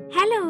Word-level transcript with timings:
Hello 0.00 0.40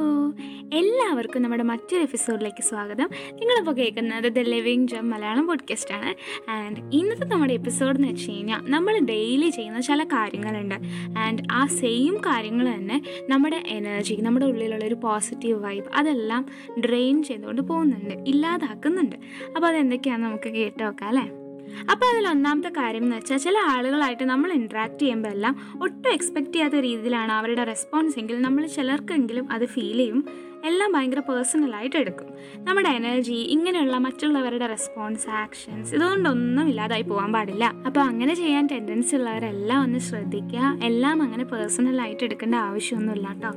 എല്ലാവർക്കും 0.79 1.42
നമ്മുടെ 1.42 1.62
മറ്റൊരു 1.62 2.02
എപ്പിസോഡിലേക്ക് 2.02 2.62
സ്വാഗതം. 2.62 3.08
നിങ്ങളിപ്പോൾ 3.33 3.72
കേൾക്കുന്നത് 3.72 4.32
the 4.32 4.38
living 4.38 4.88
jam 4.88 5.11
Malayalam 5.11 5.46
podcast 5.46 5.95
ആണ്. 5.95 6.14
ആൻഡ് 6.50 6.79
ഇന്നത്തെ 6.92 7.24
നമ്മുടെ 7.24 7.53
എപ്പിസോഡ് 7.53 7.96
എന്ന് 7.96 8.09
വെച്ച് 8.09 8.30
കഴിഞ്ഞാൽ 8.30 8.71
നമ്മൾ 8.71 8.98
ഡെയിലി 8.98 9.51
ചെയ്യുന്ന 9.51 9.80
ചില 9.80 10.04
കാര്യങ്ങളുണ്ട്. 10.04 10.74
ആൻഡ് 11.19 11.43
ആ 11.53 11.67
സെയിം 11.67 12.17
കാര്യങ്ങൾ 12.17 12.74
തന്നെ 12.74 13.03
നമ്മുടെ 13.29 13.62
എനർജി 13.67 14.14
നമ്മുടെ 14.14 14.46
ഉള്ളിലുള്ള 14.46 14.85
ഒരു 14.85 14.95
പോസിറ്റീവ് 14.95 15.65
വൈബ് 15.65 15.85
അതെല്ലാം 15.95 16.47
ഡ്രെയിൻ 16.81 17.25
ചെയ്തുകൊണ്ട് 17.25 17.63
പോകുന്നുണ്ട് 17.63 18.31
ഇല്ലാതാക്കുന്നുണ്ട്. 18.31 19.17
അപ്പോൾ 19.57 19.67
അതെന്തൊക്കെയാണെന്ന് 19.67 20.29
നമുക്ക് 20.29 20.49
കേട്ട് 20.49 20.83
നോക്കാം 20.83 21.09
അല്ലേ? 21.09 21.46
അപ്പോൾ 21.93 22.07
അതിൽ 22.12 22.29
ഒന്നാമത്തെ 22.29 22.71
കാര്യം 22.80 23.03
എന്ന് 23.03 23.17
വെച്ചാൽ 23.17 23.37
ചില 23.37 23.57
ആളുകളായിട്ട് 23.59 24.25
നമ്മൾ 24.25 24.53
ഇൻട്രാക്ട് 24.53 24.99
ചെയ്യുമ്പോൾ 24.99 25.29
എല്ലാം 25.29 25.55
ഒട്ടും 25.82 26.11
എക്സ്പെക്ട് 26.12 26.53
ചെയ്യാത്ത 26.53 26.75
രീതിയിലാണ് 26.75 27.32
അവരുടെ 27.32 27.64
റെസ്പോൺസ് 27.64 28.19
എങ്കിൽ 28.19 28.41
നമ്മൾ 28.41 28.67
ചിലർക്കെങ്കിലും 28.67 29.46
അത് 29.53 29.67
ഫീൽ 29.67 29.96
ചെയ്യും. 29.96 30.21
എല്ലാം 30.67 30.93
ഭയങ്കര 30.93 31.21
പേഴ്സണലായിട്ട് 31.21 31.96
എടുക്കും. 31.96 32.28
നമ്മുടെ 32.64 32.88
എനർജി 32.88 33.32
ഇങ്ങനെയുള്ള 33.32 33.98
മറ്റുള്ളവരുടെ 33.98 34.66
റെസ്പോൺസ് 34.66 35.30
ആക്ഷൻസ് 35.30 35.95
ഇതുകൊണ്ടൊന്നും 35.95 36.68
ഇല്ലാതായി 36.68 37.02
പോകാൻ 37.02 37.32
പാടില്ല. 37.32 37.73
അപ്പോൾ 37.86 38.00
അങ്ങനെ 38.00 38.34
ചെയ്യാൻ 38.34 38.66
ടെൻഡൻസി 38.66 39.16
ഉള്ളവരെല്ലാം 39.16 39.82
ഒന്ന് 39.82 39.98
ശ്രദ്ധിക്കുക. 39.98 40.78
എല്ലാം 40.82 41.23
അങ്ങനെ 41.23 41.45
പേഴ്സണലായിട്ട് 41.45 42.24
എടുക്കേണ്ട 42.24 42.54
ആവശ്യമൊന്നുമില്ല 42.54 43.28
കേട്ടോ 43.28 43.48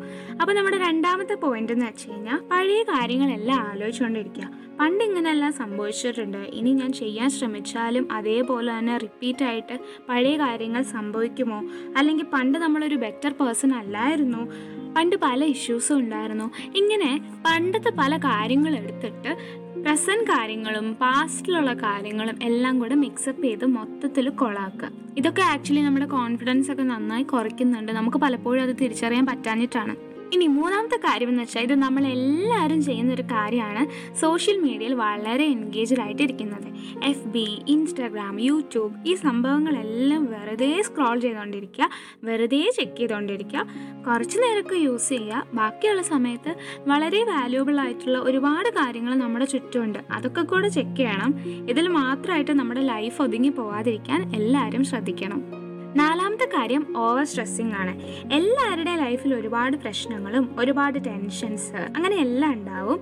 അപ്പോൾ 0.41 0.53
നമ്മുടെ 0.53 0.77
രണ്ടാമത്തെ 0.77 1.33
പോയിന്റ് 1.33 1.73
എന്ന് 1.73 1.85
വെച്ച് 1.85 2.09
കഴിഞ്ഞാൽ 2.09 2.37
പഴയ 2.51 2.83
കാര്യങ്ങളെല്ലാം 2.83 3.59
ആലോചിച്ചുകൊണ്ടിരിക്കുക. 3.59 4.49
പണ്ട് 4.79 5.03
ഇങ്ങനെയെല്ലാം 5.03 5.53
സംഭവിച്ചിട്ടുണ്ട്. 5.53 6.37
ഇനി 6.37 6.73
ഞാൻ 6.73 6.93
ചെയ്യാൻ 6.93 7.29
ശ്രമിച്ചാലും 7.29 8.11
അതേപോലെ 8.11 8.79
തന്നെ 8.79 8.97
റിപ്പീറ്റ് 8.97 9.43
ആയിട്ട് 9.43 9.79
പഴയ 10.09 10.37
കാര്യങ്ങൾ 10.37 10.81
സംഭവിക്കുമോ? 10.81 11.59
അല്ലെങ്കിൽ 11.97 12.25
പണ്ട് 12.33 12.57
നമ്മളൊരു 12.57 12.95
ബെറ്റർ 12.95 13.31
പേഴ്സൺ 13.31 13.73
അല്ലായിരുന്നു? 13.75 14.51
പണ്ട് 14.95 15.15
പല 15.15 15.43
ഇഷ്യൂസും 15.43 15.99
ഉണ്ടായിരുന്നു. 15.99 16.51
ഇങ്ങനെ 16.75 17.21
പണ്ടത്തെ 17.45 17.89
പല 17.89 18.17
കാര്യങ്ങൾ 18.17 18.75
എടുത്തിട്ട് 18.75 19.37
പ്രസന്റ് 19.81 20.23
കാര്യങ്ങളും 20.23 20.93
പാസ്റ്റിലുള്ള 20.93 21.73
കാര്യങ്ങളും 21.73 22.39
എല്ലാം 22.43 22.79
കൂടെ 22.79 22.95
മിക്സപ്പ് 22.95 23.43
ചെയ്ത് 23.43 23.65
മൊത്തത്തിൽ 23.65 24.29
കൊളാക്കുക. 24.29 24.89
ഇതൊക്കെ 25.17 25.41
ആക്ച്വലി 25.41 25.81
നമ്മുടെ 25.81 26.05
കോൺഫിഡൻസ് 26.05 26.71
ഒക്കെ 26.71 26.83
നന്നായി 26.83 27.23
കുറയ്ക്കുന്നുണ്ട്. 27.23 27.91
നമുക്ക് 27.91 28.17
പലപ്പോഴും 28.17 28.63
അത് 28.63 28.75
തിരിച്ചറിയാൻ 28.81 29.25
പറ്റാഞ്ഞിട്ടാണ്. 29.25 30.08
ഇനി 30.33 30.47
മൂന്നാമത്തെ 30.47 30.97
കാര്യം 30.97 31.29
എന്ന് 31.29 31.43
വെച്ചാൽ 31.43 31.61
ഇത് 31.61 31.75
നമ്മൾ 31.75 32.07
എല്ലാവരും 32.07 32.83
ചെയ്യുന്ന 32.83 33.13
ഒരു 33.13 33.21
കാര്യമാണ് 33.21 34.15
സോഷ്യൽ 34.15 34.57
മീഡിയയിൽ 34.57 34.93
വളരെ 34.93 35.43
എൻഗേജ്ഡ് 35.43 36.01
ആയിട്ടിരിക്കുന്നത്. 36.01 36.67
എഫ് 37.03 37.27
ബി 37.27 37.59
ഇൻസ്റ്റാഗ്രാം 37.67 38.39
യൂട്യൂബ് 38.39 39.09
ഈ 39.09 39.15
സംഭവങ്ങളെല്ലാം 39.15 40.25
വെറുതെ 40.25 40.81
സ്ക്രോൾ 40.81 41.19
ചെയ്തുകൊണ്ടിരിക്കുക 41.19 41.89
വെറുതെ 42.23 42.71
ചെക്ക് 42.75 42.97
ചെയ്തുകൊണ്ടിരിക്കുക 42.97 43.67
കുറച്ച് 44.07 44.37
നേരമൊക്കെ 44.39 44.75
യൂസ് 44.75 45.09
ചെയ്യുക. 45.09 45.43
ബാക്കിയുള്ള 45.53 46.01
സമയത്ത് 46.01 46.55
വളരെ 46.87 47.23
വാല്യൂബിൾ 47.23 47.79
ആയിട്ടുള്ള 47.79 48.17
ഒരുപാട് 48.19 48.69
കാര്യങ്ങൾ 48.69 49.15
നമ്മുടെ 49.15 49.45
ചുറ്റുമുണ്ട്. 49.45 49.99
അതൊക്കെ 50.11 50.41
കൂടെ 50.41 50.67
ചെക്ക് 50.67 50.95
ചെയ്യണം. 50.95 51.39
ഇതിൽ 51.69 51.87
മാത്രമായിട്ട് 51.87 52.51
നമ്മുടെ 52.51 52.81
ലൈഫ് 52.81 53.21
ഒതുങ്ങി 53.21 53.49
പോവാതിരിക്കാൻ 53.49 54.35
എല്ലാവരും 54.35 54.83
ശ്രദ്ധിക്കണം. 54.83 55.58
നാലാമത്തെ 55.95 56.45
കാര്യം 56.45 56.97
ഓവർ 56.97 57.23
സ്ട്രെസ്സിങ് 57.23 57.71
ആണ്. 57.71 57.93
എല്ലാവരുടെ 58.33 58.95
ലൈഫിൽ 58.95 59.33
ഒരുപാട് 59.33 59.77
പ്രശ്നങ്ങളും 59.77 60.55
ഒരുപാട് 60.59 61.05
ടെൻഷൻസ് 61.05 61.75
അങ്ങനെ 61.95 62.15
എല്ലാം 62.15 62.53
ഉണ്ടാവും. 62.53 62.99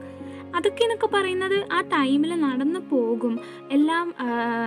അതൊക്കെ 0.55 0.83
എന്നൊക്കെ 0.83 1.07
പറയുന്നത് 1.07 1.67
ആ 1.73 1.81
ടൈമിൽ 1.81 2.35
നടന്നു 2.41 2.79
പോകും. 2.79 3.39
എല്ലാം 3.71 4.13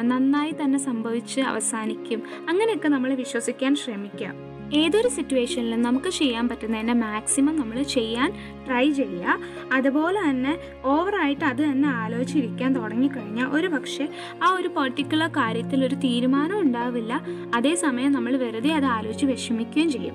നന്നായി 0.02 0.52
തന്നെ 0.52 0.78
സംഭവിച്ച് 0.78 1.40
അവസാനിക്കും. 1.40 2.22
അങ്ങനെയൊക്കെ 2.48 2.88
നമ്മൾ 2.88 3.14
വിശ്വസിക്കാൻ 3.14 3.76
ശ്രമിക്കുക 3.76 4.49
ഏതൊരു 4.74 5.08
സിറ്റുവേഷനിലും 5.08 5.82
നമുക്ക് 5.82 6.10
ചെയ്യാൻ 6.10 6.48
പറ്റുന്നതിന്റെ 6.48 6.92
മാക്സിമം 6.92 7.56
നമ്മൾ 7.56 7.82
ചെയ്യാൻ 7.82 8.32
ട്രൈ 8.66 8.90
ചെയ്യുക. 8.90 9.38
അതുപോലെ 9.72 10.30
തന്നെ 10.30 10.58
ഓവറായിട്ട് 10.84 11.44
അത് 11.44 11.64
തന്നെ 11.64 11.88
ആലോചിച്ചിരിക്കാൻ 11.88 12.74
തുടങ്ങിക്കഴിഞ്ഞാൽ 12.74 13.46
ഒരു 13.46 13.66
പക്ഷേ 13.66 14.08
ആ 14.42 14.52
ഒരു 14.54 14.68
പെർട്ടിക്കുലർ 14.68 15.28
കാര്യത്തിൽ 15.28 15.84
ഒരു 15.84 15.94
തീരുമാനം 15.94 16.60
ഉണ്ടാവില്ല. 16.60 17.20
അതേസമയം 17.54 18.12
നമ്മൾ 18.12 18.36
വെറുതെ 18.36 18.74
അത് 18.74 18.84
ആലോചിച്ച് 18.84 19.26
വിഷമിക്കുകയും 19.26 19.90
ചെയ്യും. 19.90 20.14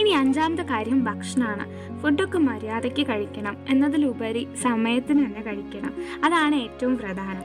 ഇനി 0.00 0.10
അഞ്ചാമത്തെ 0.10 0.62
കാര്യം 0.62 1.04
ഭക്ഷണമാണ്. 1.04 1.96
ഫുഡൊക്കെ 1.98 2.38
മര്യാദയ്ക്ക് 2.38 3.06
കഴിക്കണം. 3.06 3.56
എന്നതിലുപരി 3.68 4.48
സമയത്തിന് 4.62 5.26
തന്നെ 5.26 5.42
കഴിക്കണം. 5.42 5.94
അതാണ് 6.24 6.54
ഏറ്റവും 6.54 6.98
പ്രധാനം. 6.98 7.42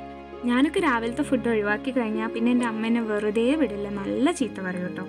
ഞാനൊക്കെ 0.48 0.80
രാവിലത്തെ 0.80 1.24
ഫുഡ് 1.24 1.50
ഒഴിവാക്കി 1.50 1.92
കഴിഞ്ഞാൽ 1.92 2.28
പിന്നെ 2.28 2.52
എന്റെ 2.52 2.66
അമ്മ 2.66 2.86
എന്നെ 2.86 3.02
വെറുതെ 3.02 3.56
വിടില്ല. 3.56 3.90
നല്ല 3.90 4.32
ചീത്ത 4.32 4.62
പറയും 4.62 4.84
കേട്ടോ. 4.84 5.08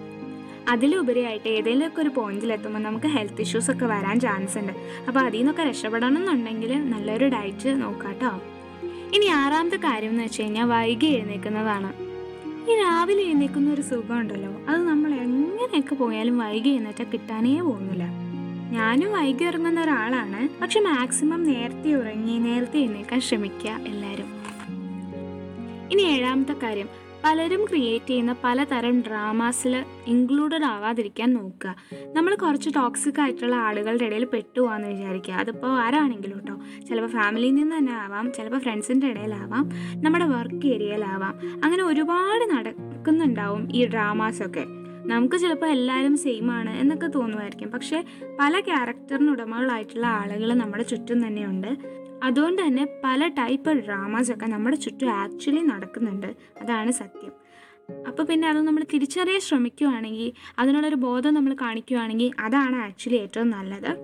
അതിലുപരിയായിട്ട് 0.71 1.49
ഏതെങ്കിലുമൊക്കെ 1.49 2.01
ഒരു 2.03 2.09
പോയിന്റിലെത്തുമ്പോൾ 2.09 2.79
നമുക്ക് 2.79 3.07
ഹെൽത്ത് 3.07 3.41
ഇഷ്യൂസ് 3.41 3.71
ഒക്കെ 3.71 3.87
വരാൻ 3.87 4.21
ചാൻസ് 4.21 4.59
ഉണ്ട്. 4.59 4.73
അപ്പോൾ 5.09 5.21
അതിൽ 5.21 5.39
നിന്നൊക്കെ 5.39 5.63
രക്ഷപ്പെടണം 5.63 6.19
എന്നുണ്ടെങ്കിൽ 6.19 6.91
നല്ലൊരു 6.91 7.29
ഡയറ്റ് 7.29 7.83
നോക്കാട്ടോ. 7.83 8.31
കേട്ടോ 8.31 8.51
ഇനി 9.17 9.27
ആറാമത്തെ 9.27 9.77
കാര്യം 9.77 10.11
എന്ന് 10.11 10.25
വെച്ച് 10.25 10.43
കഴിഞ്ഞാൽ 10.43 10.65
വൈകി 10.65 11.07
എഴുന്നേൽക്കുന്നതാണ്. 11.07 11.91
ഈ 12.71 12.75
രാവിലെ 12.77 13.23
എഴുന്നേൽക്കുന്ന 13.23 13.73
ഒരു 13.73 13.83
സുഖം 13.83 14.19
ഉണ്ടല്ലോ 14.19 14.51
അത് 14.69 14.81
നമ്മൾ 14.89 15.11
എങ്ങനെയൊക്കെ 15.15 15.95
പോയാലും 15.95 16.39
വൈകി 16.39 16.69
എഴുന്നേറ്റാൽ 16.69 17.07
കിട്ടാനേ 17.13 17.61
പോകുന്നില്ല. 17.61 18.05
ഞാനും 18.73 19.13
വൈകി 19.13 19.45
ഇറങ്ങുന്ന 19.45 19.81
ഒരാളാണ്. 19.83 20.63
പക്ഷെ 20.63 20.81
മാക്സിമം 20.81 21.45
നേരത്തെ 21.45 21.95
ഉറങ്ങി 21.95 22.39
നേരത്തെ 22.39 22.79
എഴുന്നേൽക്കാൻ 22.79 23.21
ശ്രമിക്കുക 23.21 23.71
എല്ലാവരും. 23.87 24.29
ഇനി 25.93 26.03
ഏഴാമത്തെ 26.03 26.53
കാര്യം. 26.53 26.89
പലരും 27.25 27.65
ക്രിയേറ്റ് 27.65 28.07
ചെയ്യുന്ന 28.07 28.37
പലതരം 28.45 29.01
ഡ്രാമാസിൽ 29.01 29.85
ഇൻക്ലൂഡഡ് 30.07 30.65
ആവാതിരിക്കാൻ 30.65 31.35
നോക്കുക. 31.35 31.75
നമ്മൾ 32.13 32.35
കുറച്ച് 32.35 32.71
ടോക്സിക് 32.77 33.21
ആയിട്ടുള്ള 33.21 33.55
ആളുകളുടെ 33.55 34.05
ഇടയിൽ 34.05 34.25
പെട്ടുപോകാന്ന് 34.25 34.89
വിചാരിക്കുക. 34.89 35.35
അതിപ്പോൾ 35.35 35.67
ആരാണെങ്കിലും 35.67 36.39
കേട്ടോ 36.39 36.57
ചിലപ്പോൾ 36.89 37.11
ഫാമിലിയിൽ 37.11 37.55
നിന്ന് 37.55 37.79
തന്നെ 37.79 37.93
ആവാം 37.93 38.33
ചിലപ്പോൾ 38.33 38.59
ഫ്രണ്ട്സിന്റെ 38.59 39.07
ഇടയിലാവാം 39.07 39.71
നമ്മുടെ 39.95 40.25
വർക്ക് 40.25 40.67
ഏരിയയിലാവാം 40.67 41.35
അങ്ങനെ 41.65 41.83
ഒരുപാട് 41.83 42.45
നടക്കുന്നുണ്ടാവും 42.51 43.69
ഈ 43.73 43.87
ഡ്രാമാസൊക്കെ 43.87 44.65
നമുക്ക് 45.07 45.37
ചിലപ്പോൾ 45.37 45.67
എല്ലാവരും 45.67 46.17
സെയിം 46.17 46.51
ആണ് 46.51 46.71
എന്നൊക്കെ 46.81 47.07
തോന്നുമായിരിക്കും. 47.07 47.71
പക്ഷേ 47.71 48.05
പല 48.41 48.61
ക്യാരക്ടറിന് 48.61 49.31
ഉടമകളായിട്ടുള്ള 49.31 50.07
ആളുകൾ 50.07 50.55
നമ്മുടെ 50.55 50.83
ചുറ്റും 50.83 51.27
തന്നെയുണ്ട്. 51.27 52.01
അതുകൊണ്ട് 52.25 52.63
തന്നെ 52.63 52.87
പല 53.05 53.27
ടൈപ്പ് 53.27 53.73
ഡ്രാമാസ് 53.73 54.33
ഒക്കെ 54.33 54.47
നമ്മുടെ 54.47 54.77
ചുറ്റും 54.77 55.11
ആക്ച്വലി 55.11 55.61
നടക്കുന്നുണ്ട്. 55.61 56.27
അതാണ് 56.63 56.91
സത്യം. 56.91 57.33
അപ്പോൾ 58.09 58.23
പിന്നെ 58.23 58.49
അത് 58.49 58.61
നമ്മൾ 58.61 58.85
തിരിച്ചറിയാൻ 58.95 59.41
ശ്രമിക്കുകയാണെങ്കിൽ 59.41 60.33
അതിനുള്ളൊരു 60.59 60.95
ബോധം 60.95 61.35
നമ്മൾ 61.35 61.55
കാണിക്കുകയാണെങ്കിൽ 61.55 62.31
അതാണ് 62.41 62.77
ആക്ച്വലി 62.77 63.17
ഏറ്റവും 63.17 63.51
നല്ലത്. 63.51 63.97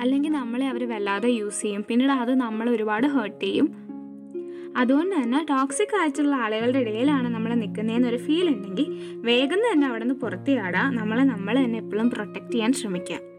അല്ലെങ്കിൽ 0.00 0.32
നമ്മളെ 0.32 0.68
അവർ 0.68 0.88
വല്ലാതെ 0.88 1.28
യൂസ് 1.28 1.62
ചെയ്യും. 1.62 1.84
പിന്നീട് 1.88 2.12
അത് 2.12 2.34
നമ്മൾ 2.34 2.70
ഒരുപാട് 2.70 3.06
ഹേർട്ട് 3.06 3.44
ചെയ്യും. 3.44 3.88
അതുകൊണ്ട് 4.76 5.16
തന്നെ 5.16 5.46
ടോക്സിക് 5.50 5.96
ആയിട്ടുള്ള 5.96 6.36
ആളുകളുടെ 6.36 6.78
ഇടയിലാണ് 6.78 7.28
നമ്മൾ 7.28 7.54
നിൽക്കുന്നതെന്നൊരു 7.54 8.16
ഫീൽ 8.16 8.56
ഉണ്ടെങ്കിൽ 8.56 8.86
വേഗം 9.14 9.58
തന്നെ 9.58 9.86
അവിടെ 9.86 10.04
നിന്ന് 10.04 10.20
പുറത്തു 10.20 10.50
ചാടുക. 10.50 10.78
നമ്മളെ 10.78 11.24
നമ്മൾ 11.24 11.64
തന്നെ 11.64 11.78
എപ്പോഴും 11.78 12.10
പ്രൊട്ടക്റ്റ് 12.10 12.52
ചെയ്യാൻ 12.52 12.72
ശ്രമിക്കുക. 12.72 13.37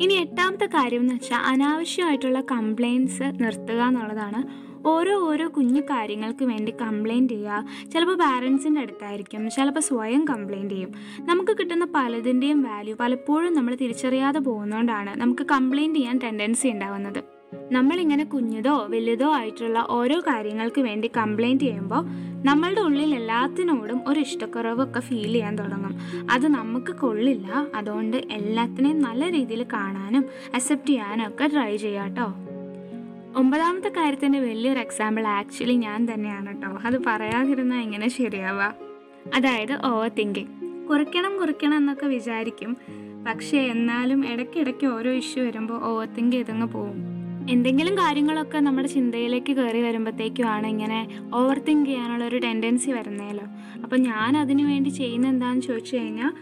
ഇനി 0.00 0.14
എട്ടാമത്തെ 0.14 0.66
കാര്യം 0.66 1.00
എന്ന് 1.00 1.14
വെച്ചാൽ 1.14 1.38
അനാവശ്യമായിട്ടുള്ള 1.38 2.40
കംപ്ലയിൻസ് 2.40 3.22
നിർത്തുക 3.22 3.80
എന്നുള്ളതാണ്. 3.82 4.64
ഓരോ 4.86 5.18
ഓരോ 5.18 5.48
കുഞ്ഞു 5.48 5.80
കാര്യങ്ങൾക്ക് 5.80 6.44
വേണ്ടി 6.44 6.74
കംപ്ലയിന്റ് 6.80 7.32
ചെയ്യുക. 7.32 7.64
ചിലപ്പോൾ 7.92 8.16
പാരൻസിന്റെ 8.16 8.80
അടുത്തായിരിക്കും 8.80 9.50
ചിലപ്പോൾ 9.50 9.80
സ്വയം 9.80 10.24
കംപ്ലയിന്റ് 10.24 10.74
ചെയ്യും. 10.74 10.92
നമുക്ക് 11.20 11.56
കിട്ടുന്ന 11.58 11.84
പലതിന്റെയും 11.94 12.62
വാല്യൂ 12.62 12.96
പലപ്പോഴും 13.00 13.54
നമ്മൾ 13.54 13.74
തിരിച്ചറിയാതെ 13.74 14.38
പോകുന്നതുകൊണ്ടാണ് 14.38 15.20
നമുക്ക് 15.20 15.46
കംപ്ലയിന്റ് 15.46 15.98
ചെയ്യാൻ 15.98 16.18
ടെൻഡൻസി 16.18 16.68
ഉണ്ടാവുന്നത്. 16.68 17.33
നമ്മളിങ്ങനെ 17.72 18.24
കുഞ്ഞതോ 18.24 18.86
വലുതോ 18.86 19.34
ആയിട്ടുള്ള 19.34 19.86
ഓരോ 19.90 20.20
കാര്യങ്ങൾക്ക് 20.20 20.80
വേണ്ടി 20.80 21.10
കംപ്ലയിന്റ് 21.16 21.64
ചെയ്യുമ്പോൾ 21.64 22.04
നമ്മളുടെ 22.44 22.80
ഉള്ളിൽ 22.80 23.14
എല്ലാത്തിനോടും 23.14 24.00
ഒരു 24.06 24.20
ഇഷ്ടക്കുറവൊക്കെ 24.20 25.00
ഫീൽ 25.00 25.32
ചെയ്യാൻ 25.32 25.58
തുടങ്ങും. 25.58 25.98
അത് 26.30 26.48
നമുക്ക് 26.48 26.92
കൊള്ളില്ല. 26.92 27.66
അതുകൊണ്ട് 27.74 28.16
എല്ലാത്തിനെയും 28.16 29.02
നല്ല 29.02 29.30
രീതിയിൽ 29.30 29.66
കാണാനും 29.72 30.24
അക്സെപ്റ്റ് 30.54 30.88
ചെയ്യാനും 30.88 31.28
ഒക്കെ 31.28 31.46
ട്രൈ 31.46 31.76
ചെയ്യാം 31.76 32.06
കേട്ടോ 32.06 32.34
ഒമ്പതാമത്തെ 33.38 33.88
കാര്യത്തിന്റെ 33.88 34.40
വലിയൊരു 34.40 34.78
എക്സാമ്പിൾ 34.78 35.26
ആക്ച്വലി 35.26 35.72
ഞാൻ 35.72 36.12
തന്നെയാണ് 36.12 36.46
കേട്ടോ 36.46 36.78
അത് 36.86 37.04
പറയാതിരുന്നാൽ 37.06 37.80
എങ്ങനെ 37.80 38.08
ശരിയാവുക 38.08 38.74
അതായത് 39.34 39.86
ഓവർ 39.86 40.08
തിങ്കിങ് 40.08 40.86
കുറയ്ക്കണം 40.88 41.38
കുറയ്ക്കണം 41.38 41.76
എന്നൊക്കെ 41.76 42.06
വിചാരിക്കും. 42.06 42.76
പക്ഷേ 43.26 43.58
എന്നാലും 43.58 44.32
ഇടയ്ക്കിടയ്ക്ക് 44.32 44.86
ഓരോ 44.86 45.10
ഇഷ്യൂ 45.10 45.44
വരുമ്പോൾ 45.44 45.84
ഓവർ 45.84 46.08
തിങ്ക് 46.14 46.36
ചെയ്തങ്ങ് 46.36 46.66
പോകും. 46.66 47.23
എന്തെങ്കിലും 47.50 47.94
കാര്യങ്ങളൊക്കെ 47.94 48.58
നമ്മുടെ 48.58 48.88
ചിന്തയിലേക്ക് 48.88 49.52
കയറി 49.52 49.82
വരുമ്പോഴത്തേക്കുമാണ് 49.82 50.66
ഇങ്ങനെ 50.66 51.08
ഓവർ 51.34 51.58
തിങ്ക് 51.58 51.86
ചെയ്യാനുള്ള 51.86 52.24
ഒരു 52.24 52.38
ടെൻഡൻസി 52.38 52.90
വരുന്നേലോ. 52.90 53.44
അപ്പം 53.82 54.02
ഞാൻ 54.02 54.36
അതിനു 54.36 54.64
വേണ്ടി 54.64 54.88
ചെയ്യുന്ന 54.90 55.28
എന്താണെന്ന് 55.28 55.62
ചോദിച്ചു 55.62 55.96
കഴിഞ്ഞാൽ 55.96 56.32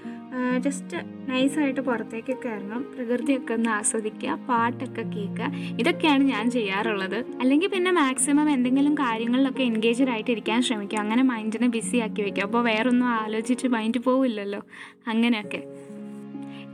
ജസ്റ്റ് 0.58 0.96
നൈസായിട്ട് 1.30 1.80
പുറത്തേക്കൊക്കെ 1.80 2.48
ഇറങ്ങും 2.48 2.82
പ്രകൃതിയൊക്കെ 2.82 3.54
ഒന്ന് 3.54 3.70
ആസ്വദിക്കുക 3.70 4.34
പാട്ടൊക്കെ 4.48 5.02
കേൾക്കുക. 5.02 5.52
ഇതൊക്കെയാണ് 5.80 6.22
ഞാൻ 6.24 6.50
ചെയ്യാറുള്ളത്. 6.50 7.24
അല്ലെങ്കിൽ 7.40 7.68
പിന്നെ 7.68 7.90
മാക്സിമം 7.90 8.50
എന്തെങ്കിലും 8.50 8.94
കാര്യങ്ങളിലൊക്കെ 8.94 9.62
എൻഗേജഡ് 9.62 10.08
ആയിട്ട് 10.08 10.30
ഇരിക്കാൻ 10.30 10.62
ശ്രമിക്കുക 10.62 10.98
അങ്ങനെ 10.98 11.22
മൈൻഡിനെ 11.22 11.68
ബിസി 11.68 11.96
ആക്കി 11.96 12.22
വയ്ക്കുക 12.22 12.42
അപ്പോൾ 12.42 12.64
വേറൊന്നും 12.64 13.06
ആലോചിച്ച് 13.06 13.66
മൈൻഡ് 13.66 13.98
പോവില്ലല്ലോ. 13.98 14.62
അങ്ങനെയൊക്കെ. 15.08 15.62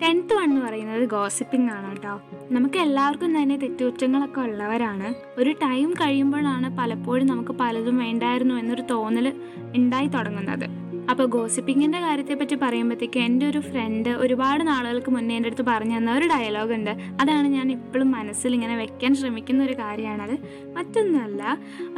ടെൻത്ത് 0.02 0.34
വൺ 0.34 0.44
എന്ന് 0.44 0.60
പറയുന്നത് 0.60 1.08
ഗോസിപ്പിംഗ് 1.08 1.70
ആണ് 1.70 1.90
കേട്ടോ. 1.90 2.20
നമുക്ക് 2.50 2.78
എല്ലാവർക്കും 2.78 3.42
തന്നെ 3.42 3.56
തെറ്റുകുറ്റങ്ങളൊക്കെ 3.56 4.40
ഉള്ളവരാണ്. 4.40 5.40
ഒരു 5.40 5.54
ടൈം 5.62 5.92
കഴിയുമ്പോഴാണ് 5.92 6.76
പലപ്പോഴും 6.76 7.26
നമുക്ക് 7.26 7.50
പലതും 7.60 7.98
വേണ്ടായിരുന്നു 7.98 8.54
എന്നൊരു 8.54 8.82
തോന്നൽ 8.82 9.32
ഉണ്ടായി 9.76 10.06
തുടങ്ങുന്നത്. 10.06 10.87
അപ്പോൾ 11.10 11.26
ഗോസിപ്പിങ്ങിന്റെ 11.26 12.00
കാര്യത്തെപ്പറ്റി 12.00 12.54
പറയുമ്പോഴത്തേക്ക് 12.54 13.18
എന്റെ 13.18 13.46
ഒരു 13.46 13.60
ഫ്രണ്ട് 13.60 14.08
ഒരുപാട് 14.08 14.66
നാളുകൾക്ക് 14.66 15.10
മുന്നേ 15.10 15.36
എന്റെ 15.36 15.48
അടുത്ത് 15.50 15.64
പറഞ്ഞു 15.68 15.96
തന്ന 15.96 16.10
ഒരു 16.12 16.26
ഡയലോഗ് 16.26 16.72
ഉണ്ട്. 16.72 16.90
അതാണ് 17.20 17.48
ഞാൻ 17.48 17.72
ഇപ്പോഴും 17.72 18.10
മനസ്സിൽ 18.10 18.54
ഇങ്ങനെ 18.54 18.76
വെക്കാൻ 18.76 19.14
ശ്രമിക്കുന്ന 19.14 19.64
ഒരു 19.64 19.72
കാര്യമാണത്. 19.72 20.34
മറ്റൊന്നുമല്ല 20.76 21.42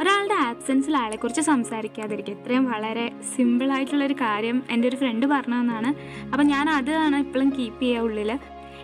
ഒരാളുടെ 0.01 0.33
ആബ്സെൻസിൽ 0.33 0.97
അയാളെക്കുറിച്ച് 0.97 1.41
സംസാരിക്കാതിരിക്കുക. 1.41 2.33
ഇത്രയും 2.33 2.65
വളരെ 2.71 3.11
സിമ്പിളായിട്ടുള്ളൊരു 3.35 4.13
കാര്യം 4.13 4.63
എന്റെ 4.69 4.87
ഒരു 4.87 4.95
ഫ്രണ്ട് 4.95 5.25
പറഞ്ഞു 5.25 5.59
തന്നാണ്. 5.61 5.91
അപ്പോൾ 6.31 6.43
ഞാൻ 6.43 6.69
അതാണ് 6.69 7.17
ഇപ്പോഴും 7.17 7.49
കീപ്പ് 7.49 7.81
ചെയ്യുക 7.81 8.07
ഉള്ളിൽ 8.07 8.31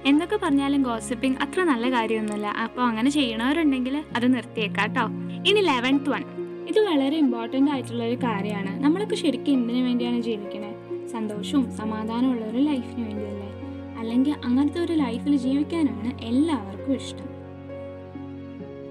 എന്തൊക്കെ 0.05 0.35
പറഞ്ഞാലും 0.35 0.81
ഗോസിപ്പിംഗ് 0.81 1.37
അത്ര 1.41 1.63
നല്ല 1.63 1.85
കാര്യമൊന്നുമില്ല. 1.91 2.47
അപ്പോൾ 2.47 2.81
അങ്ങനെ 2.81 3.09
ചെയ്യണവരുണ്ടെങ്കിൽ 3.09 4.03
അത് 4.15 4.35
നിർത്തിയേക്കാം 4.35 4.83
കേട്ടോ 4.83 5.05
ഇനി 5.49 5.61
ലെവൻത്ത് 5.61 6.09
വൺ 6.09 6.23
ഇത് 6.69 6.79
വളരെ 6.79 7.17
ഇമ്പോർട്ടന്റ് 7.17 7.71
ആയിട്ടുള്ള 7.71 8.03
ഒരു 8.03 8.15
കാര്യമാണ്. 8.15 8.83
നമ്മളൊക്കെ 8.83 9.15
ശരിക്കും 9.15 9.53
എന്തിനു 9.53 9.85
വേണ്ടിയാണ് 9.85 10.21
ജീവിക്കുന്നത് 10.21 11.07
സന്തോഷവും 11.07 11.71
സമാധാനവും 11.71 12.31
ഉള്ള 12.33 12.45
ഒരു 12.45 12.57
ലൈഫിന് 12.57 13.05
വേണ്ടിയല്ലേ? 13.07 13.49
അല്ലെങ്കിൽ 13.99 14.33
അങ്ങനത്തെ 14.45 14.79
ഒരു 14.79 14.93
ലൈഫിൽ 14.93 15.37
ജീവിക്കാനാണ് 15.37 16.23
എല്ലാവർക്കും 16.23 16.93
ഇഷ്ടം. 16.93 17.27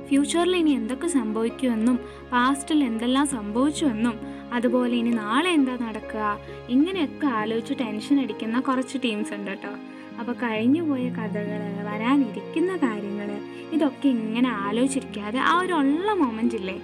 ഫ്യൂച്ചറിൽ 0.09 0.57
ഇനി 0.57 0.71
എന്തൊക്കെ 0.71 1.07
സംഭവിക്കുമെന്നും 1.07 1.97
പാസ്റ്റിൽ 2.33 2.85
എന്തെല്ലാം 2.85 3.27
സംഭവിച്ചുവെന്നും 3.27 4.17
അതുപോലെ 4.53 4.97
ഇനി 4.97 5.11
നാളെ 5.11 5.51
എന്താ 5.51 5.77
നടക്കുക 5.77 6.39
ഇങ്ങനെയൊക്കെ 6.69 7.27
ആലോചിച്ച് 7.27 7.75
ടെൻഷൻ 7.81 8.21
അടിക്കുന്ന 8.21 8.61
കുറച്ച് 8.61 8.99
ടീംസ് 9.05 9.35
ഉണ്ട് 9.35 9.51
കേട്ടോ. 9.51 9.73
അപ്പോൾ 10.21 10.33
കഴിഞ്ഞു 10.33 10.83
പോയ 10.83 11.09
കഥകൾ 11.09 11.63
വരാനിരിക്കുന്ന 11.83 12.77
കാര്യങ്ങൾ 12.77 13.31
ഇതൊക്കെ 13.73 14.09
ഇങ്ങനെ 14.09 14.49
ആലോചിച്ചിരിക്കാതെ 14.49 15.39
ആ 15.39 15.61
ഒരു 15.61 15.73
ഉള്ള 15.73 16.13
മൊമെന്റ് 16.13 16.55
ഇല്ലേ? 16.55 16.77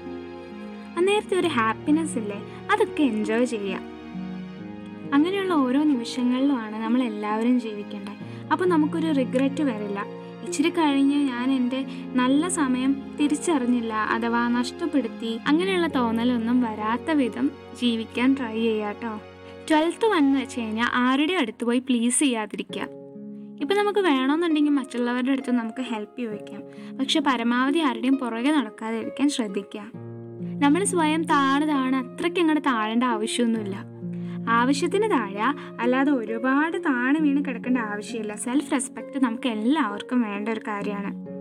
അന്നേരത്തെ 0.96 1.40
ഒരു 1.40 1.48
ഹാപ്പിനെസ് 1.48 2.18
ഇല്ലേ? 2.18 2.42
അതൊക്കെ 2.72 3.02
എൻജോയ് 3.02 3.44
ചെയ്യാം. 3.44 3.82
അങ്ങനെയുള്ള 5.14 5.52
ഓരോ 5.52 5.82
നിമിഷങ്ങളിലുമാണ് 5.82 6.76
നമ്മൾ 6.82 7.02
എല്ലാവരും 7.02 7.60
ജീവിക്കേണ്ടത്. 7.60 8.12
അപ്പോൾ 8.52 8.64
നമുക്കൊരു 8.64 9.12
റിഗ്രറ്റ് 9.12 9.62
വരില്ല. 9.62 10.04
ഇച്ചിരി 10.46 10.70
കഴിഞ്ഞ് 10.70 11.16
ഞാൻ 11.16 11.52
എന്റെ 11.52 11.84
നല്ല 12.14 12.48
സമയം 12.48 13.16
തിരിച്ചറിഞ്ഞില്ല 13.20 13.94
അഥവാ 13.94 14.48
നഷ്ടപ്പെടുത്തി 14.48 15.38
അങ്ങനെയുള്ള 15.46 15.86
തോന്നലൊന്നും 15.86 16.62
വരാത്ത 16.62 17.10
വിധം 17.10 17.50
ജീവിക്കാൻ 17.80 18.36
ട്രൈ 18.38 18.60
ചെയ്യാട്ടോ 18.60 19.20
ട്വൽത്ത് 19.70 20.06
വന്ന് 20.06 20.40
വെച്ച് 20.40 20.60
കഴിഞ്ഞാൽ 20.60 20.86
ആരുടെ 20.92 21.32
അടുത്ത് 21.32 21.64
പോയി 21.64 21.78
പ്ലീസ് 21.78 22.18
ചെയ്യാതിരിക്കുക. 22.18 22.82
ഇപ്പം 23.60 23.76
നമുക്ക് 23.76 23.98
വേണമെന്നുണ്ടെങ്കിൽ 23.98 24.70
മറ്റുള്ളവരുടെ 24.70 25.32
അടുത്ത് 25.32 25.52
നമുക്ക് 25.52 25.82
ഹെൽപ്പ് 25.82 26.20
ചോദിക്കാം. 26.20 26.62
പക്ഷെ 26.98 27.20
പരമാവധി 27.20 27.78
ആരുടെയും 27.78 28.16
പുറകെ 28.16 28.50
നടക്കാതിരിക്കാൻ 28.50 29.30
ശ്രദ്ധിക്കുക. 29.30 30.11
നമ്മൾ 30.42 30.84
സ്വയം 30.84 31.24
താണു 31.24 31.66
താഴെ 31.66 31.96
അത്രയ്ക്ക് 31.96 32.40
അങ്ങോട്ട് 32.40 32.64
താഴേണ്ട 32.64 33.04
ആവശ്യമൊന്നുമില്ല. 33.04 33.84
ആവശ്യത്തിന് 34.48 35.10
താഴെ 35.10 35.42
അല്ലാതെ 35.80 36.12
ഒരുപാട് 36.12 36.78
താണു 36.78 37.18
വീണ് 37.18 37.44
കിടക്കേണ്ട 37.44 37.78
ആവശ്യമില്ല. 37.78 38.34
സെൽഫ് 38.34 38.72
റെസ്പെക്റ്റ് 38.72 39.24
നമുക്ക് 39.24 39.48
എല്ലാവർക്കും 39.48 40.22
വേണ്ട 40.22 40.48
ഒരു 40.48 40.60
കാര്യമാണ്. 40.68 41.32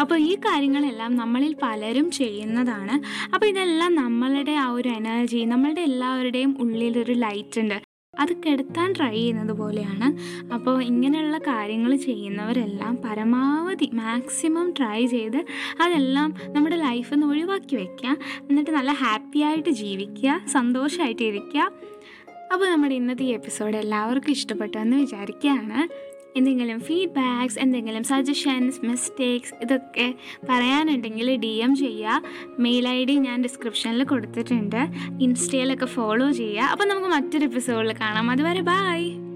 അപ്പോൾ 0.00 0.18
ഈ 0.18 0.36
കാര്യങ്ങളെല്ലാം 0.36 1.16
നമ്മളിൽ 1.16 1.56
പലരും 1.62 2.10
ചെയ്യുന്നതാണ്. 2.10 3.26
അപ്പോൾ 3.34 3.46
ഇതെല്ലാം 3.46 3.94
നമ്മളുടെ 3.94 4.52
ആ 4.52 4.68
ഒരു 4.68 4.88
എനർജി 4.88 5.44
നമ്മളുടെ 5.44 5.80
എല്ലാവരുടെയും 5.80 6.56
ഉള്ളിലൊരു 6.60 7.12
ലൈറ്റ് 7.12 7.60
ഉണ്ട്. 7.60 7.87
അത് 8.14 8.32
കെടുത്താൻ 8.36 8.92
ട്രൈ 8.92 9.12
ചെയ്യുന്നത് 9.12 9.56
പോലെയാണ്. 9.58 10.06
അപ്പോൾ 10.52 10.82
ഇങ്ങനെയുള്ള 10.82 11.38
കാര്യങ്ങൾ 11.38 11.96
ചെയ്യുന്നവരെല്ലാം 11.96 12.98
പരമാവധി 13.04 13.90
മാക്സിമം 13.94 14.74
ട്രൈ 14.78 15.06
ചെയ്ത് 15.06 15.44
അതെല്ലാം 15.80 16.34
നമ്മുടെ 16.52 16.76
ലൈഫിൽ 16.76 17.14
നിന്ന് 17.14 17.26
ഒഴിവാക്കി 17.26 17.76
വയ്ക്കുക 17.76 18.16
എന്നിട്ട് 18.50 18.70
നല്ല 18.70 18.92
ഹാപ്പി 18.92 19.40
ആയിട്ട് 19.40 19.70
ജീവിക്കുക 19.70 20.40
സന്തോഷമായിട്ട് 20.52 21.22
ഇരിക്കുക. 21.22 21.72
അപ്പോൾ 22.52 22.66
നമ്മുടെ 22.70 22.94
ഇന്നത്തെ 22.94 23.24
ഈ 23.24 23.32
എപ്പിസോഡ് 23.32 23.76
എല്ലാവർക്കും 23.76 24.30
ഇഷ്ടപ്പെട്ടു 24.30 24.78
എന്ന് 24.78 24.96
വിചാരിക്കുകയാണ്. 24.96 25.88
എന്തെങ്കിലും 26.36 26.80
ഫീഡ്ബാക്ക്സ് 26.80 27.58
എന്തെങ്കിലും 27.58 28.04
സജഷൻസ് 28.04 28.86
മിസ്റ്റേക്സ് 28.86 29.54
ഇതൊക്കെ 29.62 30.14
പറയാനുണ്ടെങ്കിൽ 30.48 31.36
ഡി 31.36 31.46
എം 31.46 31.76
ചെയ്യുക. 31.76 32.22
മെയിൽ 32.58 32.88
ഐ 32.88 33.04
ഡി 33.04 33.12
ഞാൻ 33.12 33.42
ഡിസ്ക്രിപ്ഷനിൽ 33.42 34.04
കൊടുത്തിട്ടുണ്ട്. 34.04 34.88
ഇൻസ്റ്റയിലൊക്കെ 35.20 35.86
ഫോളോ 35.86 36.30
ചെയ്യുക. 36.30 36.62
അപ്പോൾ 36.62 36.84
നമുക്ക് 36.84 37.08
മറ്റൊരു 37.08 37.44
എപ്പിസോഡിൽ 37.44 37.92
കാണാം. 37.92 38.30
അതുവരെ 38.30 38.60
ബായ് 38.60 39.27